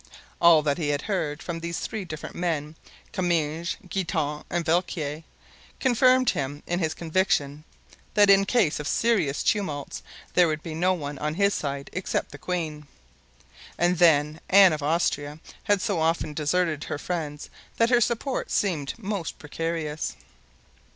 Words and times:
All 0.41 0.63
that 0.63 0.79
he 0.79 0.87
had 0.89 1.03
heard 1.03 1.43
from 1.43 1.59
these 1.59 1.77
three 1.81 2.05
different 2.05 2.35
men, 2.35 2.75
Comminges, 3.13 3.75
Guitant 3.87 4.47
and 4.49 4.65
Villequier, 4.65 5.23
confirmed 5.79 6.31
him 6.31 6.63
in 6.65 6.79
his 6.79 6.95
conviction 6.95 7.63
that 8.15 8.27
in 8.27 8.45
case 8.45 8.79
of 8.79 8.87
serious 8.87 9.43
tumults 9.43 10.01
there 10.33 10.47
would 10.47 10.63
be 10.63 10.73
no 10.73 10.95
one 10.95 11.19
on 11.19 11.35
his 11.35 11.53
side 11.53 11.91
except 11.93 12.31
the 12.31 12.39
queen; 12.39 12.87
and 13.77 13.99
then 13.99 14.41
Anne 14.49 14.73
of 14.73 14.81
Austria 14.81 15.39
had 15.65 15.81
so 15.83 15.99
often 15.99 16.33
deserted 16.33 16.85
her 16.85 16.97
friends 16.97 17.51
that 17.77 17.91
her 17.91 18.01
support 18.01 18.49
seemed 18.49 18.95
most 18.97 19.37
precarious. 19.37 20.15